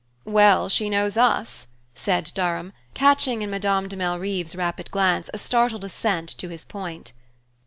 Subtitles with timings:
[0.25, 5.83] "Well, she knows us," said Durham, catching in Madame de Malrive's rapid glance, a startled
[5.83, 7.11] assent to his point.